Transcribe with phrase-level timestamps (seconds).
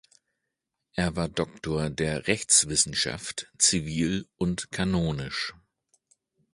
[0.93, 5.53] Er war Doktor der Rechtswissenschaft (zivil und kanonisch).